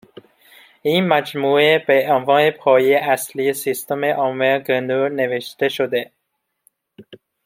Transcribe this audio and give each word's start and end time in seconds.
این 0.81 1.07
مجموعه 1.07 1.83
به 1.87 2.05
عنوان 2.13 2.51
پایهٔ 2.51 2.99
اصلی 2.99 3.53
سیستمعامل 3.53 4.59
گنو 4.59 5.09
نوشته 5.09 5.69
شده 5.69 6.11